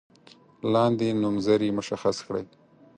[0.73, 2.45] لاندې نومځري مشخص کړئ.